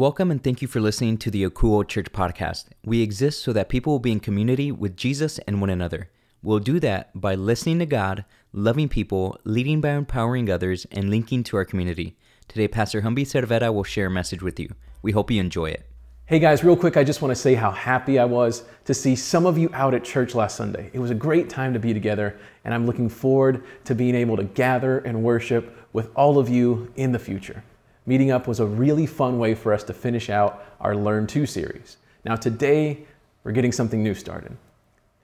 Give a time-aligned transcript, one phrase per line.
[0.00, 2.68] Welcome and thank you for listening to the Akouo Church podcast.
[2.82, 6.08] We exist so that people will be in community with Jesus and one another.
[6.42, 8.24] We'll do that by listening to God,
[8.54, 12.16] loving people, leading by empowering others, and linking to our community.
[12.48, 14.70] Today, Pastor Humby Cervera will share a message with you.
[15.02, 15.86] We hope you enjoy it.
[16.24, 19.14] Hey guys, real quick, I just want to say how happy I was to see
[19.14, 20.88] some of you out at church last Sunday.
[20.94, 24.38] It was a great time to be together, and I'm looking forward to being able
[24.38, 27.62] to gather and worship with all of you in the future.
[28.10, 31.46] Meeting up was a really fun way for us to finish out our Learn To
[31.46, 31.96] series.
[32.24, 33.04] Now, today,
[33.44, 34.56] we're getting something new started.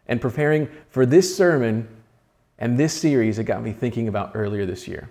[0.07, 1.89] And preparing for this sermon
[2.61, 5.11] and this series, it got me thinking about earlier this year.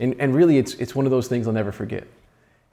[0.00, 2.06] And, and really, it's, it's one of those things I'll never forget.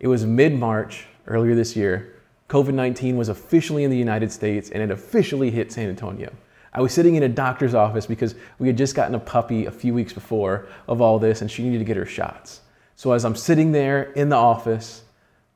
[0.01, 2.13] It was mid March earlier this year.
[2.49, 6.29] COVID 19 was officially in the United States and it officially hit San Antonio.
[6.73, 9.71] I was sitting in a doctor's office because we had just gotten a puppy a
[9.71, 12.59] few weeks before of all this and she needed to get her shots.
[12.99, 15.03] So as I'm sitting there in the office,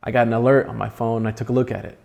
[0.02, 1.98] I got an alert on my phone and I took a look at it.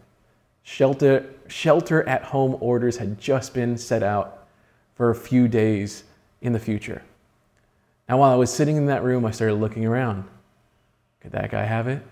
[0.64, 4.48] Shelter, shelter at home orders had just been set out
[4.96, 6.02] for a few days
[6.40, 7.02] in the future.
[8.08, 10.24] Now, while I was sitting in that room, I started looking around.
[11.20, 12.02] Could that guy have it?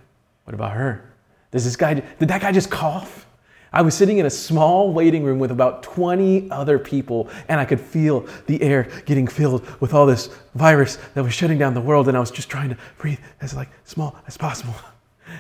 [0.45, 1.11] What about her?
[1.51, 3.26] Does this guy, did that guy just cough?
[3.73, 7.65] I was sitting in a small waiting room with about 20 other people, and I
[7.65, 11.81] could feel the air getting filled with all this virus that was shutting down the
[11.81, 14.75] world, and I was just trying to breathe as like small as possible.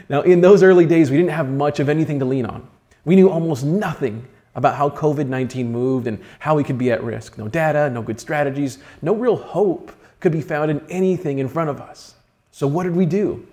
[0.08, 2.68] Now, in those early days, we didn't have much of anything to lean on.
[3.04, 7.04] We knew almost nothing about how COVID 19 moved and how we could be at
[7.04, 7.38] risk.
[7.38, 11.70] No data, no good strategies, no real hope could be found in anything in front
[11.70, 12.16] of us.
[12.50, 13.46] So, what did we do?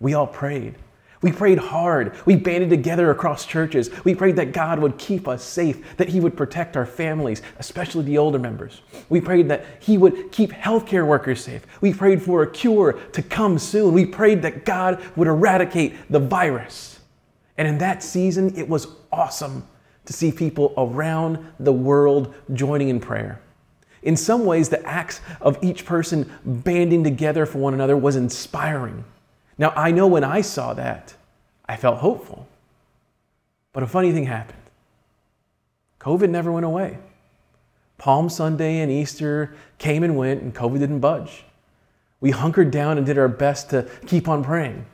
[0.00, 0.74] We all prayed.
[1.24, 2.12] We prayed hard.
[2.26, 3.88] We banded together across churches.
[4.04, 8.04] We prayed that God would keep us safe, that He would protect our families, especially
[8.04, 8.82] the older members.
[9.08, 11.64] We prayed that He would keep healthcare workers safe.
[11.80, 13.94] We prayed for a cure to come soon.
[13.94, 17.00] We prayed that God would eradicate the virus.
[17.56, 19.66] And in that season, it was awesome
[20.04, 23.40] to see people around the world joining in prayer.
[24.02, 29.04] In some ways, the acts of each person banding together for one another was inspiring.
[29.56, 31.14] Now, I know when I saw that,
[31.66, 32.46] I felt hopeful.
[33.72, 34.58] But a funny thing happened
[36.00, 36.98] COVID never went away.
[37.96, 41.44] Palm Sunday and Easter came and went, and COVID didn't budge.
[42.20, 44.84] We hunkered down and did our best to keep on praying.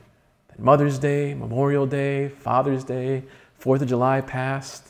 [0.49, 3.23] Then Mother's Day, Memorial Day, Father's Day,
[3.57, 4.87] Fourth of July passed.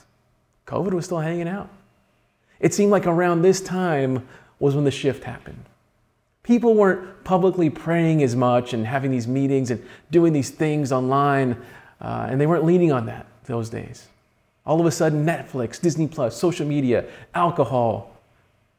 [0.68, 1.70] COVID was still hanging out.
[2.60, 4.28] It seemed like around this time
[4.60, 5.66] was when the shift happened.
[6.44, 11.56] People weren't publicly praying as much and having these meetings and doing these things online,
[12.02, 14.08] uh, and they weren't leaning on that those days.
[14.66, 18.16] All of a sudden, Netflix, Disney Plus, social media, alcohol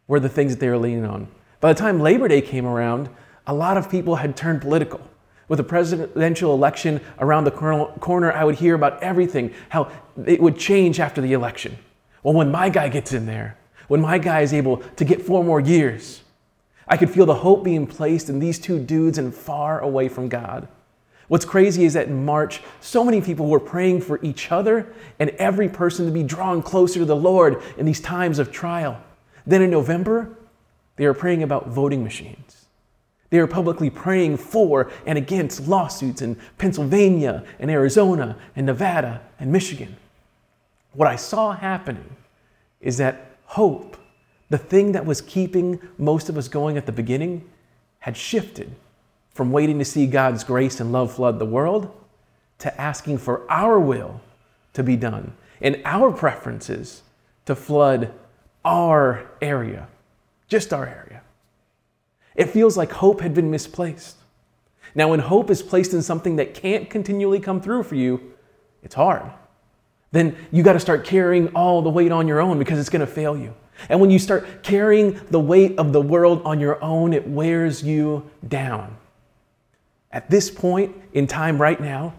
[0.06, 1.28] were the things that they were leaning on.
[1.60, 3.08] By the time Labor Day came around,
[3.46, 5.00] a lot of people had turned political.
[5.48, 9.90] With the presidential election around the corner, I would hear about everything, how
[10.24, 11.76] it would change after the election.
[12.22, 13.58] Well, when my guy gets in there,
[13.88, 16.21] when my guy is able to get four more years,
[16.92, 20.28] I could feel the hope being placed in these two dudes and far away from
[20.28, 20.68] God.
[21.26, 25.30] What's crazy is that in March, so many people were praying for each other and
[25.30, 29.02] every person to be drawn closer to the Lord in these times of trial.
[29.46, 30.36] Then in November,
[30.96, 32.66] they were praying about voting machines.
[33.30, 39.50] They were publicly praying for and against lawsuits in Pennsylvania and Arizona and Nevada and
[39.50, 39.96] Michigan.
[40.92, 42.16] What I saw happening
[42.82, 43.96] is that hope
[44.52, 47.42] the thing that was keeping most of us going at the beginning
[48.00, 48.70] had shifted
[49.32, 51.90] from waiting to see God's grace and love flood the world
[52.58, 54.20] to asking for our will
[54.74, 57.00] to be done and our preferences
[57.46, 58.12] to flood
[58.62, 59.88] our area,
[60.48, 61.22] just our area.
[62.34, 64.18] It feels like hope had been misplaced.
[64.94, 68.34] Now, when hope is placed in something that can't continually come through for you,
[68.82, 69.22] it's hard.
[70.10, 73.00] Then you got to start carrying all the weight on your own because it's going
[73.00, 73.54] to fail you.
[73.88, 77.82] And when you start carrying the weight of the world on your own, it wears
[77.82, 78.96] you down.
[80.10, 82.14] At this point in time right now,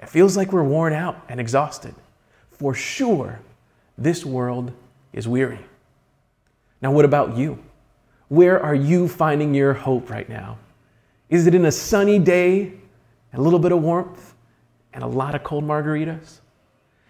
[0.00, 1.94] it feels like we're worn out and exhausted.
[2.50, 3.40] For sure,
[3.96, 4.72] this world
[5.12, 5.60] is weary.
[6.82, 7.62] Now, what about you?
[8.28, 10.58] Where are you finding your hope right now?
[11.28, 12.72] Is it in a sunny day,
[13.32, 14.34] a little bit of warmth,
[14.92, 16.40] and a lot of cold margaritas?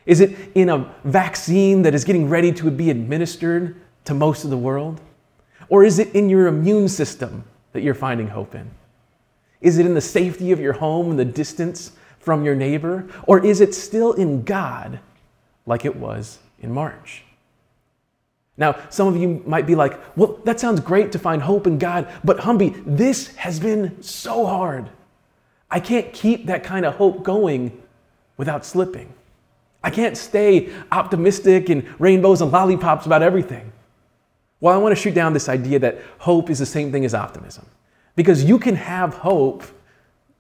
[0.05, 4.51] Is it in a vaccine that is getting ready to be administered to most of
[4.51, 5.01] the world?
[5.69, 8.71] Or is it in your immune system that you're finding hope in?
[9.61, 13.07] Is it in the safety of your home and the distance from your neighbor?
[13.27, 15.01] Or is it still in God
[15.67, 17.25] like it was in March?
[18.57, 21.79] Now, some of you might be like, well, that sounds great to find hope in
[21.79, 24.89] God, but Humby, this has been so hard.
[25.71, 27.83] I can't keep that kind of hope going
[28.37, 29.13] without slipping.
[29.83, 33.73] I can't stay optimistic and rainbows and lollipops about everything.
[34.61, 37.15] Well, I want to shoot down this idea that hope is the same thing as
[37.15, 37.67] optimism.
[38.15, 39.65] Because you can have hope,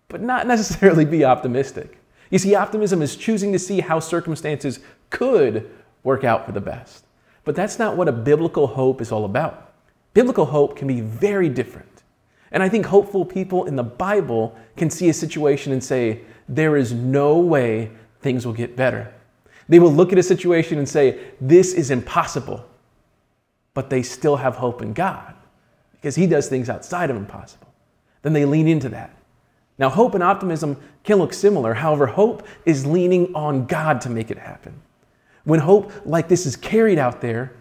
[0.08, 1.98] but not necessarily be optimistic.
[2.30, 4.80] You see, optimism is choosing to see how circumstances
[5.10, 5.70] could
[6.02, 7.04] work out for the best.
[7.44, 9.72] But that's not what a biblical hope is all about.
[10.14, 12.02] Biblical hope can be very different.
[12.50, 16.76] And I think hopeful people in the Bible can see a situation and say, there
[16.76, 17.90] is no way
[18.20, 19.12] things will get better.
[19.68, 22.64] They will look at a situation and say, this is impossible.
[23.76, 25.34] But they still have hope in God
[25.92, 27.70] because He does things outside of impossible.
[28.22, 29.14] Then they lean into that.
[29.76, 31.74] Now, hope and optimism can look similar.
[31.74, 34.80] However, hope is leaning on God to make it happen.
[35.44, 37.52] When hope like this is carried out there,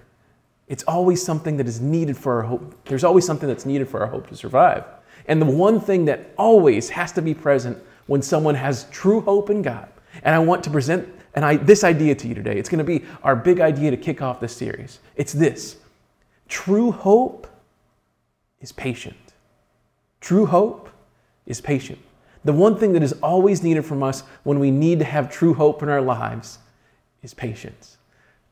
[0.69, 2.85] it's always something that is needed for our hope.
[2.85, 4.85] There's always something that's needed for our hope to survive.
[5.27, 7.77] And the one thing that always has to be present
[8.07, 9.89] when someone has true hope in God,
[10.23, 12.57] and I want to present and I, this idea to you today.
[12.57, 14.99] It's going to be our big idea to kick off this series.
[15.17, 15.75] It's this
[16.47, 17.47] true hope
[18.59, 19.17] is patient.
[20.21, 20.89] True hope
[21.45, 21.99] is patient.
[22.43, 25.53] The one thing that is always needed from us when we need to have true
[25.53, 26.59] hope in our lives
[27.23, 27.97] is patience.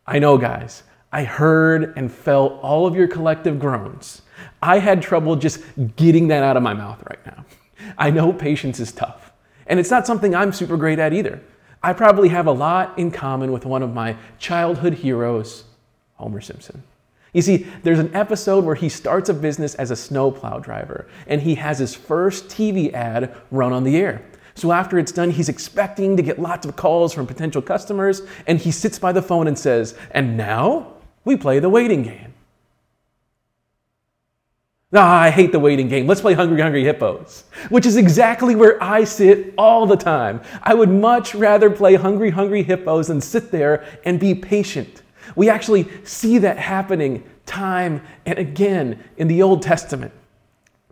[0.05, 4.23] I know, guys, I heard and felt all of your collective groans.
[4.61, 5.61] I had trouble just
[5.95, 7.45] getting that out of my mouth right now.
[7.97, 9.31] I know patience is tough.
[9.67, 11.41] And it's not something I'm super great at either.
[11.81, 15.65] I probably have a lot in common with one of my childhood heroes,
[16.15, 16.83] Homer Simpson.
[17.33, 21.41] You see, there's an episode where he starts a business as a snowplow driver, and
[21.41, 24.23] he has his first TV ad run on the air.
[24.55, 28.59] So after it's done, he's expecting to get lots of calls from potential customers, and
[28.59, 30.93] he sits by the phone and says, And now
[31.25, 32.35] we play the waiting game.
[34.95, 36.05] Ah, I hate the waiting game.
[36.05, 40.39] Let's play Hungry Hungry Hippos, which is exactly where I sit all the time.
[40.61, 45.02] I would much rather play Hungry Hungry Hippos than sit there and be patient
[45.35, 50.11] we actually see that happening time and again in the Old Testament.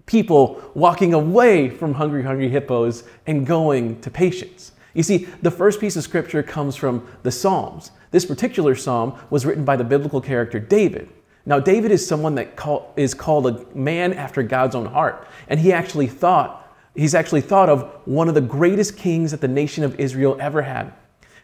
[0.06, 4.74] People walking away from hungry, hungry hippos and going to patience.
[4.94, 7.92] You see, the first piece of scripture comes from the Psalms.
[8.12, 11.10] This particular psalm was written by the biblical character David.
[11.46, 15.60] Now, David is someone that call, is called a man after God's own heart, and
[15.60, 16.58] he actually thought
[16.94, 20.62] he's actually thought of one of the greatest kings that the nation of Israel ever
[20.62, 20.94] had.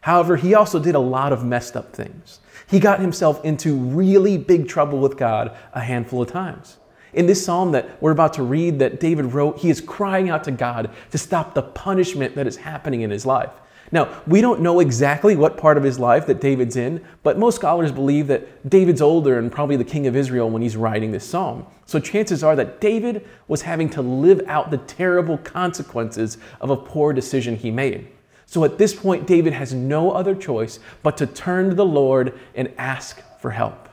[0.07, 2.39] However, he also did a lot of messed up things.
[2.69, 6.77] He got himself into really big trouble with God a handful of times.
[7.11, 10.45] In this psalm that we're about to read, that David wrote, he is crying out
[10.45, 13.51] to God to stop the punishment that is happening in his life.
[13.91, 17.55] Now, we don't know exactly what part of his life that David's in, but most
[17.55, 21.25] scholars believe that David's older and probably the king of Israel when he's writing this
[21.25, 21.65] psalm.
[21.85, 26.77] So chances are that David was having to live out the terrible consequences of a
[26.77, 28.07] poor decision he made.
[28.47, 32.39] So at this point, David has no other choice but to turn to the Lord
[32.55, 33.89] and ask for help.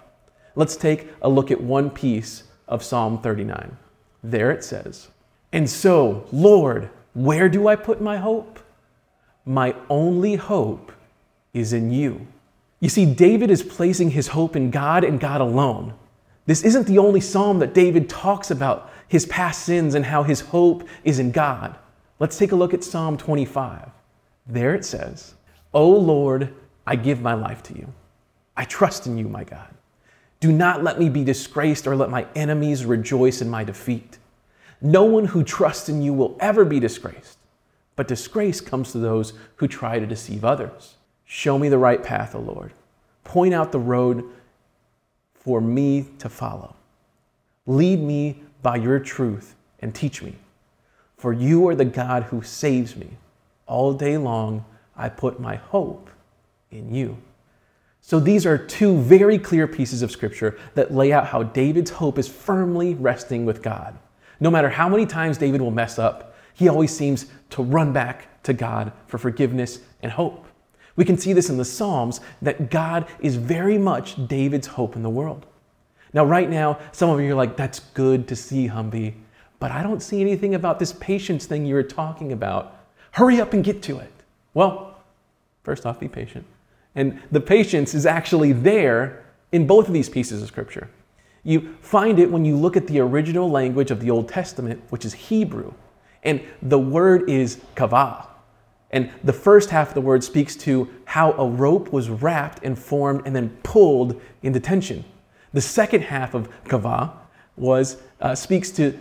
[0.54, 3.76] Let's take a look at one piece of Psalm 39.
[4.22, 5.08] There it says,
[5.52, 8.60] And so, Lord, where do I put my hope?
[9.44, 10.92] My only hope
[11.52, 12.24] is in you.
[12.78, 15.94] You see, David is placing his hope in God and God alone.
[16.46, 20.40] This isn't the only psalm that David talks about his past sins and how his
[20.40, 21.76] hope is in God.
[22.20, 23.90] Let's take a look at Psalm 25.
[24.46, 25.34] There it says,
[25.72, 26.54] O Lord,
[26.86, 27.92] I give my life to you.
[28.56, 29.68] I trust in you, my God.
[30.40, 34.18] Do not let me be disgraced or let my enemies rejoice in my defeat.
[34.80, 37.38] No one who trusts in you will ever be disgraced,
[37.96, 40.96] but disgrace comes to those who try to deceive others.
[41.24, 42.72] Show me the right path, O Lord.
[43.24, 44.30] Point out the road
[45.32, 46.76] for me to follow.
[47.66, 50.36] Lead me by your truth and teach me,
[51.16, 53.08] for you are the God who saves me.
[53.66, 54.64] All day long,
[54.96, 56.10] I put my hope
[56.70, 57.16] in you.
[58.00, 62.18] So these are two very clear pieces of scripture that lay out how David's hope
[62.18, 63.98] is firmly resting with God.
[64.40, 68.42] No matter how many times David will mess up, he always seems to run back
[68.42, 70.44] to God for forgiveness and hope.
[70.96, 75.02] We can see this in the Psalms that God is very much David's hope in
[75.02, 75.46] the world.
[76.12, 79.14] Now, right now, some of you are like, that's good to see, Humby,
[79.58, 82.83] but I don't see anything about this patience thing you were talking about
[83.14, 84.10] Hurry up and get to it.
[84.54, 84.96] Well,
[85.62, 86.44] first off, be patient.
[86.96, 90.90] And the patience is actually there in both of these pieces of scripture.
[91.44, 95.04] You find it when you look at the original language of the Old Testament, which
[95.04, 95.72] is Hebrew.
[96.24, 98.26] And the word is kavah.
[98.90, 102.76] And the first half of the word speaks to how a rope was wrapped and
[102.76, 105.04] formed and then pulled into tension.
[105.52, 107.12] The second half of kavah
[107.56, 108.98] was, uh, speaks to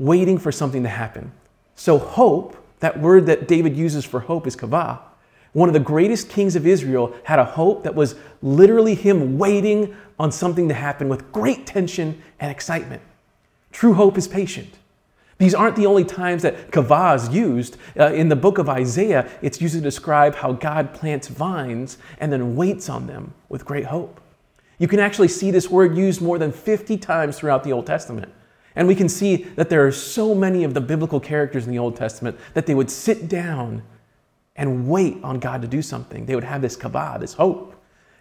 [0.00, 1.30] waiting for something to happen.
[1.76, 5.00] So hope that word that David uses for hope is kavah.
[5.54, 9.96] One of the greatest kings of Israel had a hope that was literally him waiting
[10.18, 13.00] on something to happen with great tension and excitement.
[13.72, 14.68] True hope is patient.
[15.38, 17.78] These aren't the only times that kavah is used.
[17.98, 22.30] Uh, in the book of Isaiah, it's used to describe how God plants vines and
[22.30, 24.20] then waits on them with great hope.
[24.78, 28.30] You can actually see this word used more than 50 times throughout the Old Testament.
[28.76, 31.78] And we can see that there are so many of the biblical characters in the
[31.78, 33.82] Old Testament that they would sit down
[34.56, 36.26] and wait on God to do something.
[36.26, 37.74] They would have this kavah, this hope.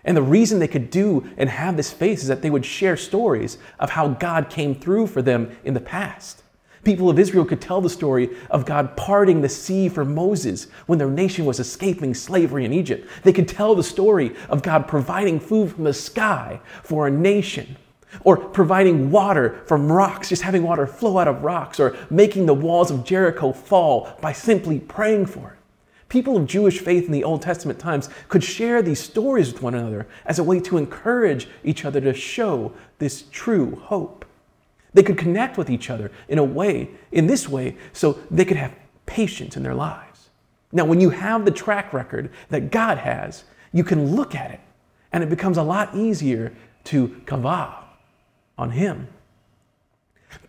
[0.06, 2.98] And the reason they could do and have this faith is that they would share
[2.98, 6.44] stories of how God came through for them in the past.
[6.84, 11.00] People of Israel could tell the story of God parting the sea for Moses when
[11.00, 13.10] their nation was escaping slavery in Egypt.
[13.24, 17.78] They could tell the story of God providing food from the sky for a nation,
[18.24, 22.54] or providing water from rocks, just having water flow out of rocks, or making the
[22.54, 25.58] walls of Jericho fall by simply praying for it.
[26.10, 29.74] People of Jewish faith in the Old Testament times could share these stories with one
[29.74, 34.24] another as a way to encourage each other to show this true hope.
[34.94, 38.58] They could connect with each other in a way, in this way, so they could
[38.58, 38.76] have
[39.08, 40.30] patience in their lives.
[40.72, 44.60] Now, when you have the track record that God has, you can look at it
[45.12, 46.54] and it becomes a lot easier
[46.86, 47.83] to kavah
[48.58, 49.08] on Him.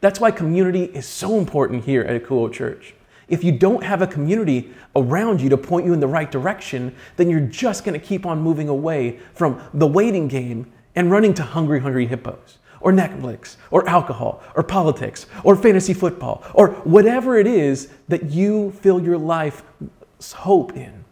[0.00, 2.94] That's why community is so important here at Akouo Church.
[3.28, 6.94] If you don't have a community around you to point you in the right direction,
[7.16, 11.34] then you're just going to keep on moving away from the waiting game and running
[11.34, 17.38] to hungry, hungry hippos, or Netflix, or alcohol, or politics, or fantasy football, or whatever
[17.38, 21.04] it is that you fill your life's hope in.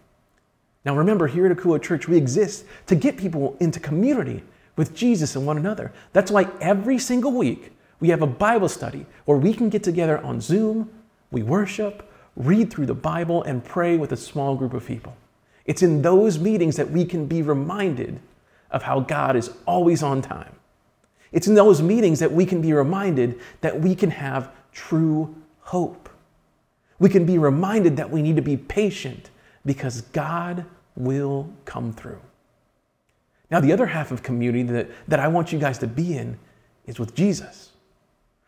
[0.84, 4.42] Now, remember, here at Akouo Church, we exist to get people into community
[4.76, 5.92] with Jesus and one another.
[6.12, 10.18] That's why every single week we have a Bible study where we can get together
[10.18, 10.90] on Zoom
[11.32, 15.16] we worship, read through the Bible, and pray with a small group of people.
[15.64, 18.20] It's in those meetings that we can be reminded
[18.70, 20.54] of how God is always on time.
[21.32, 26.08] It's in those meetings that we can be reminded that we can have true hope.
[26.98, 29.30] We can be reminded that we need to be patient
[29.64, 32.20] because God will come through.
[33.52, 36.38] Now, the other half of community that, that I want you guys to be in
[36.86, 37.72] is with Jesus.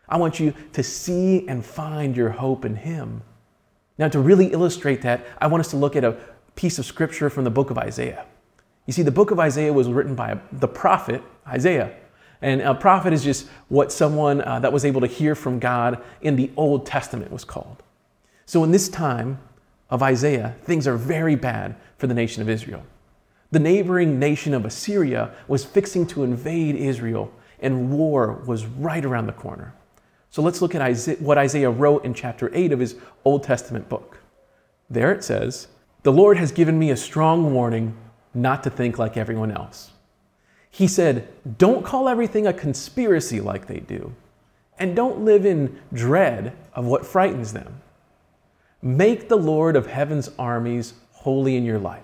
[0.09, 3.21] I want you to see and find your hope in Him.
[3.99, 6.17] Now, to really illustrate that, I want us to look at a
[6.55, 8.25] piece of scripture from the book of Isaiah.
[8.87, 11.95] You see, the book of Isaiah was written by the prophet Isaiah.
[12.41, 16.03] And a prophet is just what someone uh, that was able to hear from God
[16.21, 17.83] in the Old Testament was called.
[18.47, 19.37] So, in this time
[19.91, 22.83] of Isaiah, things are very bad for the nation of Israel.
[23.51, 29.27] The neighboring nation of Assyria was fixing to invade Israel, and war was right around
[29.27, 29.73] the corner.
[30.29, 34.17] So let's look at what Isaiah wrote in chapter 8 of his Old Testament book.
[34.89, 35.67] There it says,
[36.03, 37.95] The Lord has given me a strong warning
[38.33, 39.91] not to think like everyone else.
[40.69, 44.13] He said, Don't call everything a conspiracy like they do,
[44.77, 47.81] and don't live in dread of what frightens them.
[48.81, 52.03] Make the Lord of heaven's armies holy in your life.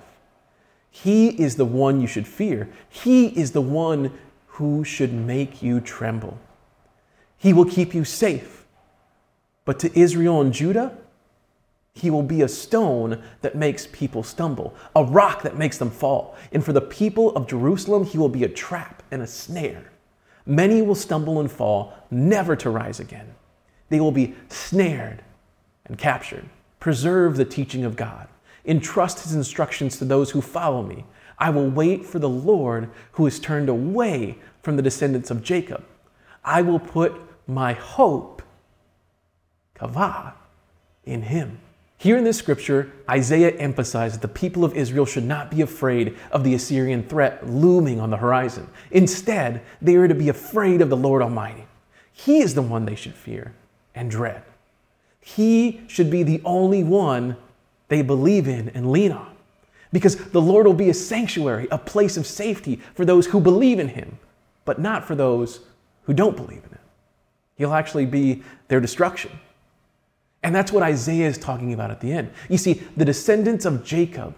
[0.92, 2.70] He is the one you should fear.
[2.90, 4.12] He is the one
[4.46, 6.38] who should make you tremble.
[7.38, 8.66] He will keep you safe.
[9.66, 10.96] But to Israel and Judah,
[11.94, 16.36] he will be a stone that makes people stumble, a rock that makes them fall.
[16.52, 19.92] And for the people of Jerusalem, he will be a trap and a snare.
[20.46, 23.34] Many will stumble and fall, never to rise again.
[23.90, 25.24] They will be snared
[25.86, 26.46] and captured.
[26.80, 28.28] Preserve the teaching of God.
[28.66, 31.06] Entrust his instructions to those who follow me.
[31.40, 35.84] I will wait for the Lord who has turned away from the descendants of Jacob.
[36.44, 37.14] I will put
[37.48, 38.42] my hope,
[39.76, 40.34] kavah,
[41.04, 41.60] in him.
[41.98, 46.18] Here in this scripture, Isaiah emphasizes that the people of Israel should not be afraid
[46.32, 48.68] of the Assyrian threat looming on the horizon.
[48.90, 51.66] Instead, they are to be afraid of the Lord Almighty.
[52.12, 53.54] He is the one they should fear
[53.94, 54.44] and dread.
[55.20, 57.38] He should be the only one
[57.92, 59.36] they believe in and lean on.
[59.92, 63.80] Because the Lord will be a sanctuary, a place of safety for those who believe
[63.80, 64.18] in Him,
[64.64, 65.60] but not for those
[66.04, 66.80] who don't believe in Him.
[67.58, 69.32] He'll actually be their destruction.
[70.42, 72.32] And that's what Isaiah is talking about at the end.
[72.48, 74.36] You see, the descendants of Jacob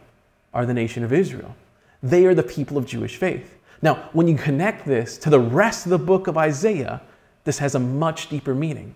[0.51, 1.55] are the nation of Israel,
[2.01, 3.59] they are the people of Jewish faith.
[3.83, 7.03] Now, when you connect this to the rest of the book of Isaiah,
[7.43, 8.95] this has a much deeper meaning.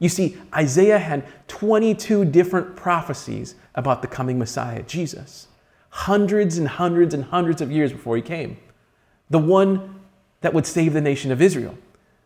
[0.00, 5.46] You see, Isaiah had 22 different prophecies about the coming Messiah, Jesus,
[5.90, 8.56] hundreds and hundreds and hundreds of years before he came.
[9.28, 10.00] The one
[10.40, 11.76] that would save the nation of Israel.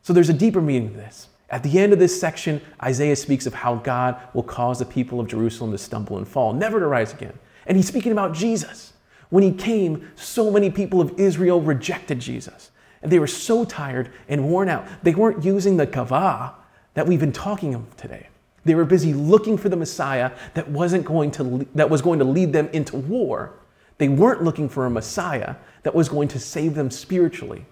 [0.02, 1.28] So there's a deeper meaning to this.
[1.50, 5.21] At the end of this section, Isaiah speaks of how God will cause the people
[5.21, 7.37] of Jerusalem to stumble and fall, never to rise again.
[7.66, 8.93] And he's speaking about Jesus.
[9.31, 12.71] When he came, so many people of Israel rejected Jesus.
[13.02, 14.87] And they were so tired and worn out.
[15.02, 16.54] They weren't using the kavah
[16.94, 18.28] that we've been talking of today.
[18.64, 22.24] They were busy looking for the Messiah that wasn't going to that was going to
[22.24, 23.52] lead them into war.
[23.98, 27.66] They weren't looking for a Messiah that was going to save them spiritually,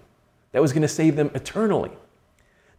[0.51, 1.91] that was going to save them eternally.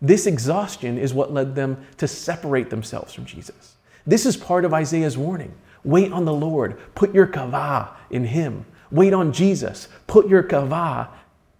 [0.01, 3.77] This exhaustion is what led them to separate themselves from Jesus.
[4.07, 5.55] This is part of Isaiah's warning.
[5.83, 6.79] Wait on the Lord.
[6.95, 8.65] Put your kavah in him.
[8.91, 9.89] Wait on Jesus.
[10.07, 11.09] Put your kavah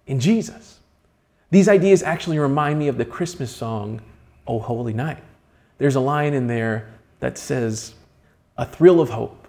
[0.07, 0.81] in Jesus.
[1.51, 4.01] These ideas actually remind me of the Christmas song,
[4.47, 5.23] O Holy Night.
[5.79, 6.89] There's a line in there
[7.21, 7.95] that says,
[8.57, 9.49] A thrill of hope.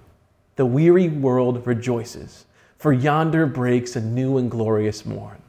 [0.56, 2.46] The weary world rejoices,
[2.78, 5.42] for yonder breaks a new and glorious morn.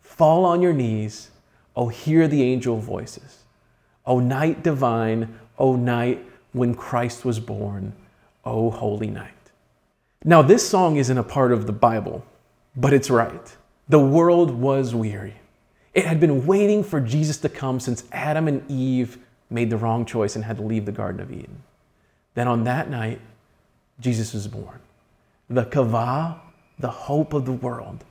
[0.00, 1.30] Fall on your knees,
[1.76, 3.44] O hear the angel voices.
[4.04, 7.92] O night divine, O night when Christ was born,
[8.44, 9.34] O holy night.
[10.24, 12.24] Now, this song isn't a part of the Bible,
[12.74, 13.56] but it's right.
[13.88, 15.34] The world was weary.
[15.98, 19.18] It had been waiting for Jesus to come since Adam and Eve
[19.50, 21.60] made the wrong choice and had to leave the Garden of Eden.
[22.34, 23.20] Then on that night,
[23.98, 24.78] Jesus was born.
[25.50, 26.38] The kavah,
[26.78, 28.04] the hope of the world.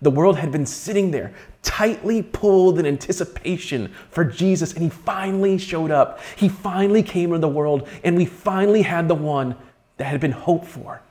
[0.00, 5.58] The world had been sitting there, tightly pulled in anticipation for Jesus, and he finally
[5.58, 6.20] showed up.
[6.36, 9.56] He finally came into the world, and we finally had the one
[9.98, 11.02] that had been hoped for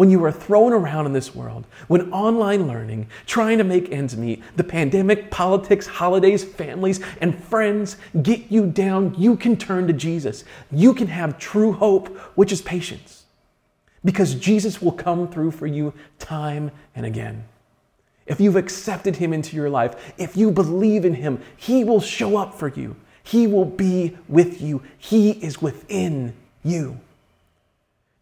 [0.00, 4.16] when you are thrown around in this world, when online learning, trying to make ends
[4.16, 9.92] meet, the pandemic, politics, holidays, families, and friends get you down, you can turn to
[9.92, 10.42] Jesus.
[10.72, 13.26] You can have true hope, which is patience.
[14.02, 17.44] Because Jesus will come through for you time and again.
[18.24, 22.38] If you've accepted Him into your life, if you believe in Him, He will show
[22.38, 22.96] up for you.
[23.22, 24.82] He will be with you.
[24.96, 26.32] He is within
[26.64, 26.98] you.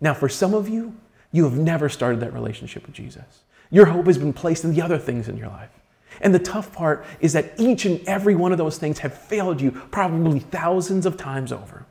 [0.01, 0.97] Now, for some of you,
[1.33, 3.43] you have never started that relationship with Jesus.
[3.71, 5.71] Your hope has been placed in the other things in your life.
[6.21, 9.61] And the tough part is that each and every one of those things have failed
[9.61, 11.87] you probably thousands of times over.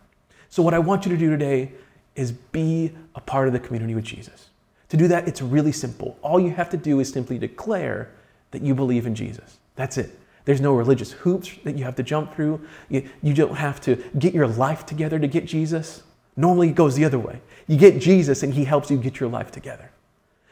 [0.50, 1.72] So, what I want you to do today
[2.16, 4.50] is be a part of the community with Jesus.
[4.90, 6.18] To do that, it's really simple.
[6.22, 8.12] All you have to do is simply declare
[8.52, 9.60] that you believe in Jesus.
[9.76, 10.18] That's it.
[10.46, 12.66] There's no religious hoops that you have to jump through.
[12.90, 16.04] You, you don't have to get your life together to get Jesus.
[16.38, 17.42] Normally, it goes the other way.
[17.68, 19.92] You get Jesus and he helps you get your life together.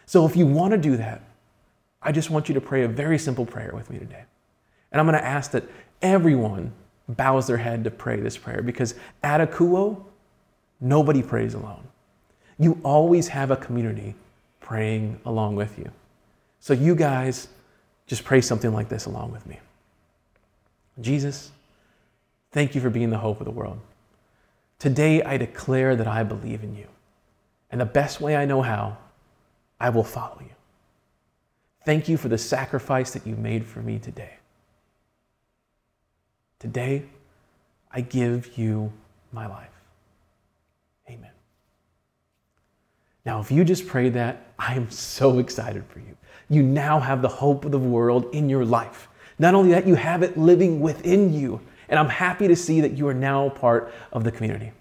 [0.06, 1.22] So if you want to do that,
[2.02, 4.24] I just want you to pray a very simple prayer with me today.
[4.92, 5.64] And I'm going to ask that
[6.02, 6.72] everyone
[7.08, 10.04] bows their head to pray this prayer because at Akouo,
[10.80, 11.88] nobody prays alone.
[12.60, 14.16] You always have a community
[14.60, 15.92] praying along with you.
[16.60, 17.48] So you guys
[18.08, 19.60] just pray something like this along with me.
[21.02, 21.52] Jesus,
[22.52, 23.80] thank you for being the hope of the world.
[24.80, 26.88] Today I declare that I believe in you.
[27.76, 28.96] And the best way I know how,
[29.82, 30.56] I will follow you.
[31.84, 34.36] Thank you for the sacrifice that you made for me today.
[36.58, 37.04] Today,
[37.92, 38.94] I give you
[39.34, 39.74] my life.
[41.10, 41.32] Amen.
[43.26, 46.16] Now, if you just prayed that, I am so excited for you.
[46.48, 49.10] You now have the hope of the world in your life.
[49.38, 51.60] Not only that, you have it living within you.
[51.90, 54.72] And I'm happy to see that you are now part of the community.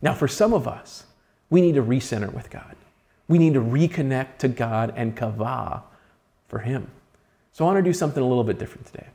[0.00, 1.06] Now, for some of us,
[1.54, 2.74] we need to recenter with God.
[3.28, 5.82] We need to reconnect to God and kavah
[6.48, 6.90] for Him.
[7.52, 9.06] So I want to do something a little bit different today.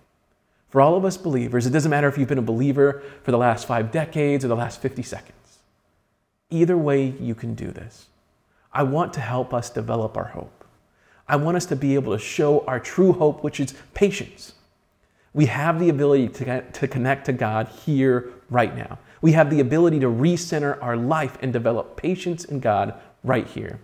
[0.69, 3.37] For all of us believers, it doesn't matter if you've been a believer for the
[3.37, 5.57] last five decades or the last 50 seconds.
[6.49, 8.07] Either way, you can do this.
[8.71, 10.63] I want to help us develop our hope.
[11.27, 14.53] I want us to be able to show our true hope, which is patience.
[15.33, 18.97] We have the ability to, to connect to God here, right now.
[19.21, 23.79] We have the ability to recenter our life and develop patience in God right here.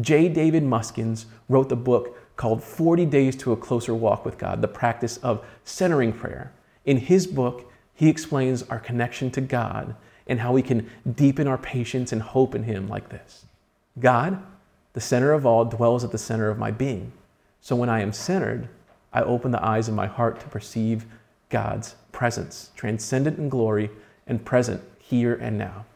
[0.00, 0.28] J.
[0.28, 4.68] David Muyskens wrote the book called 40 Days to a Closer Walk with God, the
[4.68, 6.52] practice of centering prayer.
[6.84, 9.96] In his book, he explains our connection to God
[10.28, 13.46] and how we can deepen our patience and hope in Him like this
[13.98, 14.40] God,
[14.92, 17.12] the center of all, dwells at the center of my being.
[17.60, 18.68] So when I am centered,
[19.18, 21.04] I open the eyes of my heart to perceive
[21.48, 23.90] God's presence, transcendent in glory
[24.28, 25.86] and present here and now.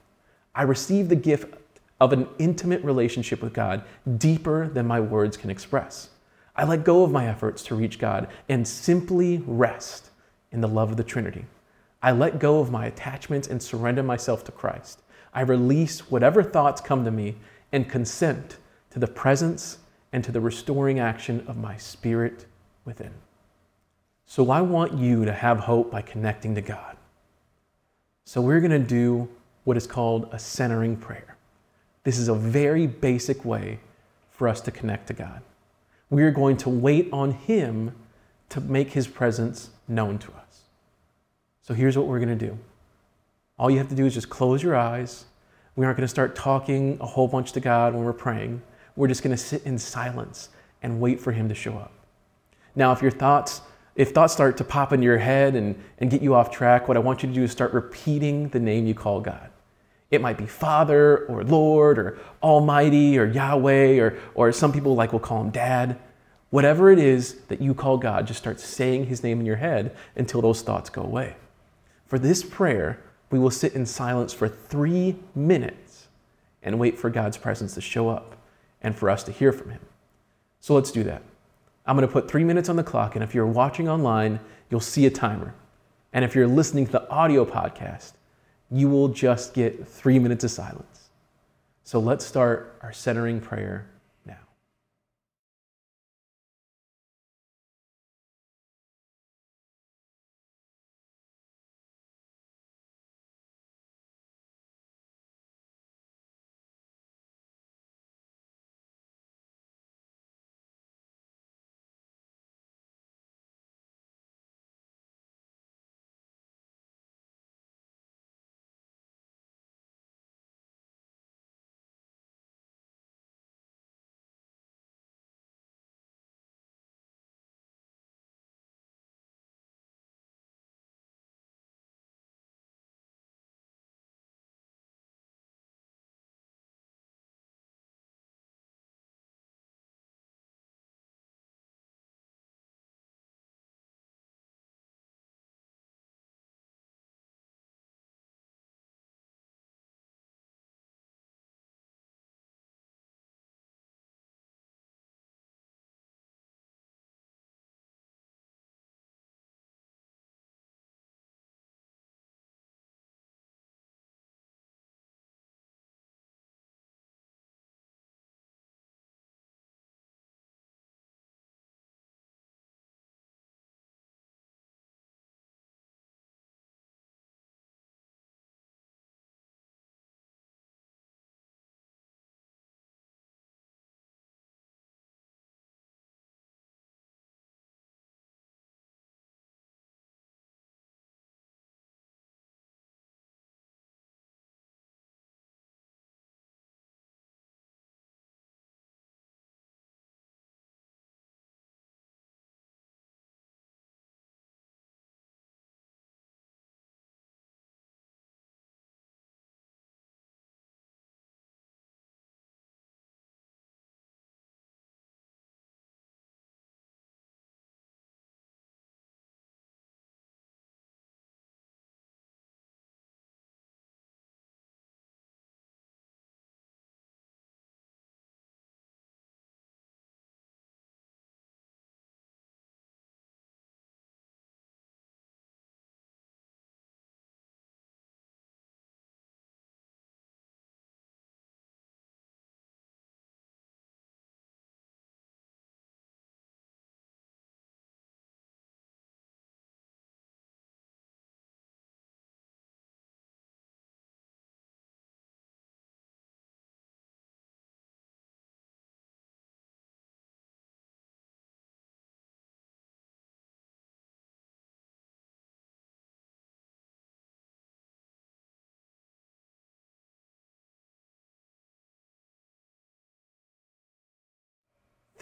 [0.56, 1.54] I receive the gift
[2.00, 3.84] of an intimate relationship with God
[4.18, 6.10] deeper than my words can express.
[6.56, 10.10] I let go of my efforts to reach God and simply rest
[10.50, 11.44] in the love of the Trinity.
[12.02, 15.00] I let go of my attachments and surrender myself to Christ.
[15.32, 17.36] I release whatever thoughts come to me
[17.70, 18.56] and consent
[18.90, 19.78] to the presence
[20.12, 22.46] and to the restoring action of my spirit
[22.84, 23.12] within.
[24.26, 26.96] So I want you to have hope by connecting to God.
[28.24, 29.28] So we're going to do
[29.64, 31.36] what is called a centering prayer.
[32.04, 33.78] This is a very basic way
[34.30, 35.42] for us to connect to God.
[36.10, 37.94] We are going to wait on Him
[38.48, 40.62] to make His presence known to us.
[41.62, 42.58] So here's what we're going to do.
[43.58, 45.26] All you have to do is just close your eyes.
[45.76, 48.62] We aren't going to start talking a whole bunch to God when we're praying.
[48.96, 50.48] We're just going to sit in silence
[50.82, 51.92] and wait for Him to show up.
[52.74, 53.60] Now, if your thoughts,
[53.94, 56.96] if thoughts start to pop into your head and, and get you off track, what
[56.96, 59.50] I want you to do is start repeating the name you call God.
[60.10, 65.12] It might be Father or Lord or Almighty or Yahweh or, or some people like
[65.12, 65.98] will call him Dad.
[66.50, 69.96] Whatever it is that you call God, just start saying his name in your head
[70.14, 71.36] until those thoughts go away.
[72.06, 76.08] For this prayer, we will sit in silence for three minutes
[76.62, 78.36] and wait for God's presence to show up
[78.82, 79.80] and for us to hear from him.
[80.60, 81.22] So let's do that.
[81.86, 84.38] I'm going to put three minutes on the clock, and if you're watching online,
[84.70, 85.54] you'll see a timer.
[86.12, 88.12] And if you're listening to the audio podcast,
[88.70, 91.10] you will just get three minutes of silence.
[91.84, 93.86] So let's start our centering prayer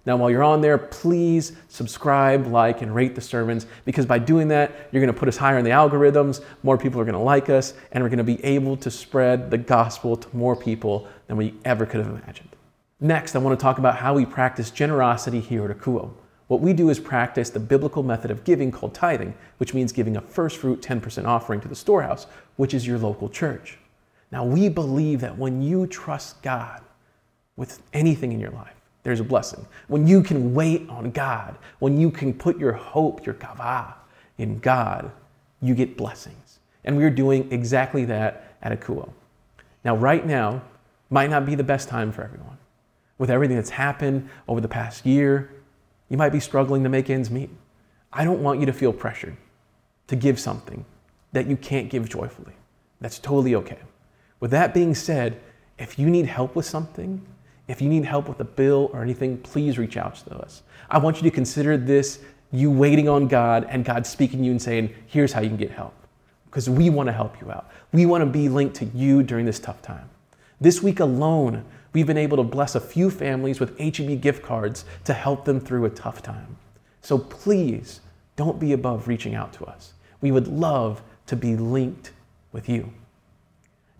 [0.05, 4.49] Now, while you're on there, please subscribe, like, and rate the sermons because by doing
[4.49, 7.19] that, you're going to put us higher in the algorithms, more people are going to
[7.19, 11.07] like us, and we're going to be able to spread the gospel to more people
[11.25, 12.55] than we ever could have imagined.
[12.99, 16.13] Next, I want to talk about how we practice generosity here at Akouo.
[16.53, 20.17] What we do is practice the biblical method of giving called tithing, which means giving
[20.17, 23.79] a first fruit 10% offering to the storehouse, which is your local church.
[24.31, 26.81] Now, we believe that when you trust God
[27.55, 29.65] with anything in your life, there's a blessing.
[29.87, 33.95] When you can wait on God, when you can put your hope, your kavah
[34.37, 35.11] in God,
[35.59, 36.59] you get blessings.
[36.83, 39.09] And we're doing exactly that at Akouo.
[39.83, 40.61] Now, right now
[41.09, 42.59] might not be the best time for everyone.
[43.17, 45.49] With everything that's happened over the past year,
[46.13, 47.49] you might be struggling to make ends meet.
[48.13, 49.35] I don't want you to feel pressured
[50.05, 50.85] to give something
[51.31, 52.53] that you can't give joyfully.
[53.01, 53.79] That's totally okay.
[54.39, 55.41] With that being said,
[55.79, 57.25] if you need help with something,
[57.67, 60.61] if you need help with a bill or anything, please reach out to us.
[60.87, 62.19] I want you to consider this
[62.51, 65.57] you waiting on God and God speaking to you and saying, here's how you can
[65.57, 65.95] get help.
[66.45, 67.71] Because we want to help you out.
[67.91, 70.07] We want to be linked to you during this tough time.
[70.61, 74.85] This week alone, we've been able to bless a few families with HEB gift cards
[75.05, 76.57] to help them through a tough time.
[77.01, 78.01] So please
[78.35, 79.93] don't be above reaching out to us.
[80.21, 82.11] We would love to be linked
[82.51, 82.91] with you.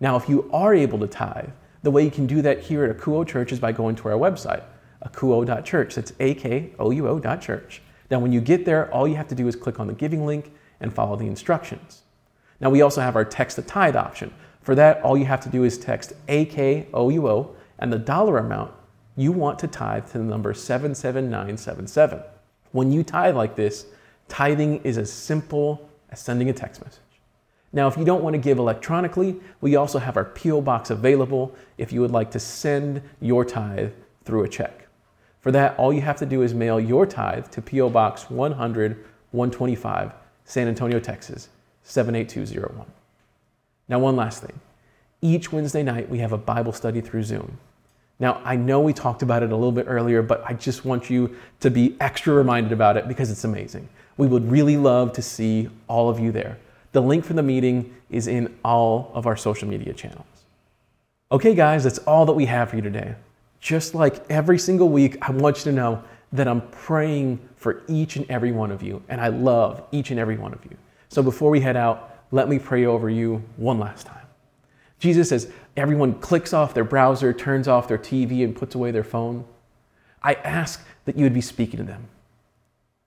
[0.00, 1.50] Now, if you are able to tithe,
[1.82, 4.18] the way you can do that here at Akouo Church is by going to our
[4.18, 4.62] website,
[5.06, 5.94] akouo.church.
[5.94, 7.82] That's A K O U O.church.
[8.10, 10.26] Now, when you get there, all you have to do is click on the giving
[10.26, 12.02] link and follow the instructions.
[12.60, 14.32] Now, we also have our text to tithe option.
[14.62, 18.72] For that, all you have to do is text AKOUO and the dollar amount
[19.16, 22.22] you want to tithe to the number 77977.
[22.72, 23.86] When you tithe like this,
[24.28, 27.00] tithing is as simple as sending a text message.
[27.72, 30.60] Now, if you don't want to give electronically, we also have our P.O.
[30.60, 33.92] box available if you would like to send your tithe
[34.24, 34.86] through a check.
[35.40, 37.90] For that, all you have to do is mail your tithe to P.O.
[37.90, 40.12] Box 100 125,
[40.44, 41.48] San Antonio, Texas
[41.82, 42.86] 78201.
[43.88, 44.60] Now, one last thing.
[45.24, 47.56] Each Wednesday night, we have a Bible study through Zoom.
[48.20, 51.08] Now, I know we talked about it a little bit earlier, but I just want
[51.08, 53.88] you to be extra reminded about it because it's amazing.
[54.18, 56.58] We would really love to see all of you there.
[56.92, 60.26] The link for the meeting is in all of our social media channels.
[61.32, 63.14] Okay, guys, that's all that we have for you today.
[63.60, 68.16] Just like every single week, I want you to know that I'm praying for each
[68.16, 70.76] and every one of you, and I love each and every one of you.
[71.08, 74.23] So before we head out, let me pray over you one last time.
[75.04, 79.04] Jesus, as everyone clicks off their browser, turns off their TV, and puts away their
[79.04, 79.44] phone,
[80.22, 82.08] I ask that you would be speaking to them.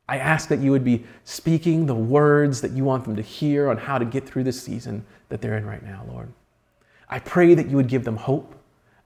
[0.07, 3.67] I ask that you would be speaking the words that you want them to hear
[3.67, 6.31] on how to get through this season that they're in right now, Lord.
[7.09, 8.53] I pray that you would give them hope.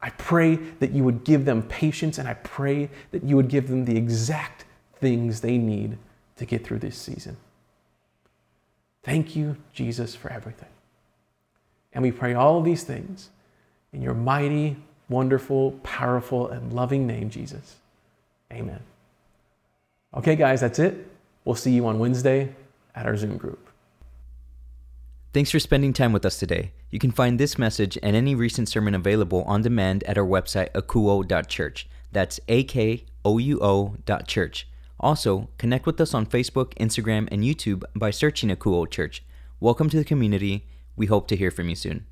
[0.02, 3.70] I pray that you would give them patience, and I pray that you would give
[3.70, 5.98] them the exact things they need
[6.36, 7.38] to get through this season.
[9.02, 10.71] Thank you, Jesus, for everything.
[11.94, 13.30] And we pray all these things
[13.94, 14.78] in your mighty,
[15.10, 17.78] wonderful, powerful, and loving name, Jesus.
[18.52, 18.80] Amen.
[20.14, 21.08] Okay, guys, that's it.
[21.46, 22.56] We'll see you on Wednesday
[22.96, 23.68] at our Zoom group.
[25.34, 26.74] Thanks for spending time with us today.
[26.90, 30.72] You can find this message and any recent sermon available on demand at our website,
[30.74, 31.88] akouo.church.
[32.12, 34.68] That's A K O U O dot church.
[35.00, 39.24] Also, connect with us on Facebook, Instagram, and YouTube by searching Akouo Church.
[39.60, 40.66] Welcome to the community.
[40.96, 42.06] We hope to hear from you soon.